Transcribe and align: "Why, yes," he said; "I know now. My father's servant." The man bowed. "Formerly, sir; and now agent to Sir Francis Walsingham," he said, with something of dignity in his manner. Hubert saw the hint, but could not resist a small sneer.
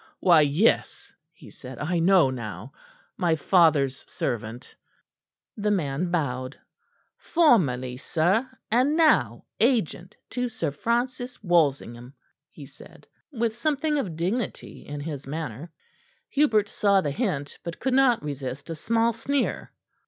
"Why, 0.19 0.41
yes," 0.41 1.13
he 1.31 1.51
said; 1.51 1.77
"I 1.77 1.99
know 1.99 2.31
now. 2.31 2.73
My 3.17 3.35
father's 3.35 3.99
servant." 4.09 4.73
The 5.55 5.69
man 5.69 6.09
bowed. 6.09 6.57
"Formerly, 7.19 7.97
sir; 7.97 8.49
and 8.71 8.95
now 8.97 9.45
agent 9.59 10.15
to 10.31 10.49
Sir 10.49 10.71
Francis 10.71 11.43
Walsingham," 11.43 12.15
he 12.49 12.65
said, 12.65 13.05
with 13.31 13.55
something 13.55 13.99
of 13.99 14.15
dignity 14.15 14.87
in 14.87 15.01
his 15.01 15.27
manner. 15.27 15.71
Hubert 16.29 16.67
saw 16.67 17.01
the 17.01 17.11
hint, 17.11 17.59
but 17.63 17.79
could 17.79 17.93
not 17.93 18.23
resist 18.23 18.71
a 18.71 18.73
small 18.75 19.13
sneer. 19.13 19.71